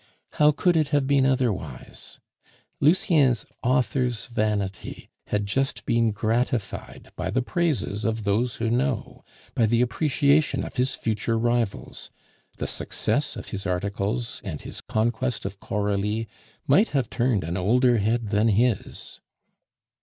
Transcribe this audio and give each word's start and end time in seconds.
How 0.31 0.51
could 0.51 0.75
it 0.75 0.87
have 0.87 1.05
been 1.05 1.27
otherwise? 1.27 2.19
Lucien's 2.79 3.45
author's 3.61 4.25
vanity 4.25 5.09
had 5.27 5.45
just 5.45 5.85
been 5.85 6.09
gratified 6.11 7.11
by 7.15 7.29
the 7.29 7.43
praises 7.43 8.03
of 8.03 8.23
those 8.23 8.55
who 8.55 8.71
know; 8.71 9.23
by 9.53 9.67
the 9.67 9.81
appreciation 9.81 10.63
of 10.65 10.77
his 10.77 10.95
future 10.95 11.37
rivals; 11.37 12.09
the 12.57 12.65
success 12.65 13.35
of 13.35 13.49
his 13.49 13.67
articles 13.67 14.41
and 14.43 14.61
his 14.61 14.81
conquest 14.81 15.45
of 15.45 15.59
Coralie 15.59 16.27
might 16.65 16.89
have 16.97 17.07
turned 17.11 17.43
an 17.43 17.55
older 17.55 17.99
head 17.99 18.29
than 18.31 18.47
his. 18.47 19.19